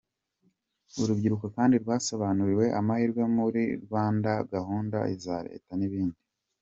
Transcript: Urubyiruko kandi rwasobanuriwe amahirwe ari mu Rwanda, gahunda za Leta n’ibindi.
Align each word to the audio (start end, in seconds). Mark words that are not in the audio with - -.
Urubyiruko 1.01 1.45
kandi 1.55 1.75
rwasobanuriwe 1.83 2.65
amahirwe 2.79 3.19
ari 3.21 3.31
mu 3.35 3.43
Rwanda, 3.85 4.31
gahunda 4.53 4.97
za 5.23 5.35
Leta 5.47 5.71
n’ibindi. 5.77 6.19